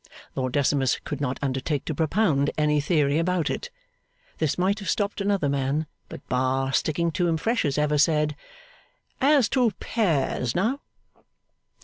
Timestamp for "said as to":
7.99-9.69